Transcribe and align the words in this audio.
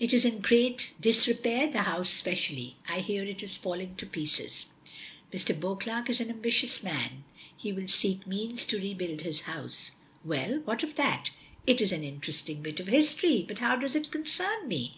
It 0.00 0.14
is 0.14 0.24
in 0.24 0.38
great 0.38 0.94
disrepair, 0.98 1.70
the 1.70 1.82
house 1.82 2.08
especially. 2.10 2.76
I 2.88 3.00
hear 3.00 3.22
it 3.24 3.42
is 3.42 3.58
falling 3.58 3.96
to 3.96 4.06
pieces. 4.06 4.64
Mr. 5.30 5.48
Beauclerk 5.54 6.08
is 6.08 6.22
an 6.22 6.30
ambitious 6.30 6.82
man, 6.82 7.24
he 7.54 7.70
will 7.70 7.86
seek 7.86 8.26
means 8.26 8.64
to 8.64 8.78
rebuild 8.80 9.20
his 9.20 9.42
house." 9.42 9.90
"Well 10.24 10.60
what 10.64 10.82
of 10.82 10.94
that? 10.94 11.32
It 11.66 11.82
is 11.82 11.92
an 11.92 12.02
interesting 12.02 12.62
bit 12.62 12.80
of 12.80 12.86
history, 12.86 13.44
but 13.46 13.58
how 13.58 13.76
does 13.76 13.94
it 13.94 14.10
concern 14.10 14.68
me? 14.68 14.96